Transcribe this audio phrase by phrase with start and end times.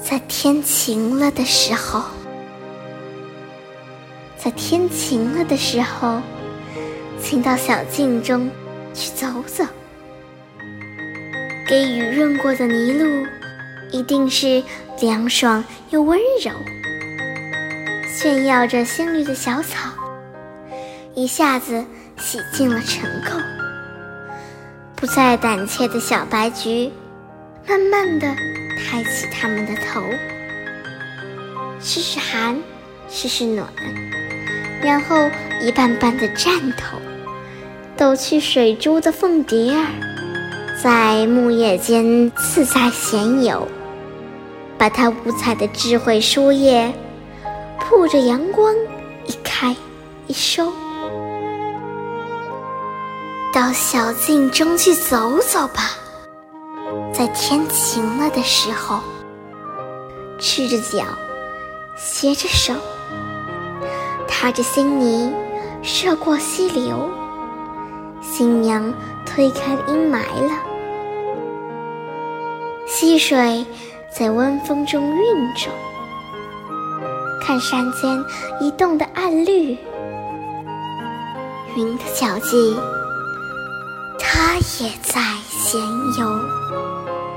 [0.00, 2.02] 在天晴了的时候，
[4.36, 6.20] 在天晴了的时候，
[7.20, 8.48] 请到小径中
[8.94, 9.64] 去走走。
[11.68, 13.26] 给雨润过的泥路，
[13.90, 14.62] 一定是
[15.00, 16.52] 凉爽又温柔。
[18.06, 19.90] 炫耀着鲜绿的小草，
[21.14, 21.84] 一下子
[22.16, 23.42] 洗净了尘垢。
[24.96, 26.90] 不再胆怯的小白菊，
[27.68, 28.34] 慢慢的
[28.78, 30.02] 抬起他们的头，
[31.80, 32.58] 试试寒，
[33.10, 33.66] 试试暖，
[34.80, 35.28] 然后
[35.60, 36.84] 一瓣瓣的颤抖，
[37.96, 39.86] 抖去水珠的凤蝶儿，
[40.82, 43.66] 在木叶间自在闲游，
[44.78, 46.92] 把它五彩的智慧书页，
[47.80, 48.74] 铺着阳光，
[49.26, 49.74] 一开
[50.28, 50.72] 一收。
[53.52, 55.96] 到小径中去走走吧，
[57.18, 59.00] 在天晴了的时候，
[60.38, 61.04] 赤着脚，
[61.96, 62.72] 携着手，
[64.28, 65.34] 踏着新泥，
[65.82, 67.10] 涉过溪流，
[68.22, 68.94] 新娘
[69.26, 70.52] 推开阴霾了，
[72.86, 73.66] 溪水
[74.08, 75.72] 在温风中韵着，
[77.42, 78.16] 看山间
[78.60, 79.76] 移动的暗绿，
[81.74, 82.76] 云的脚迹。
[84.48, 85.78] 他也在闲
[86.18, 87.27] 游。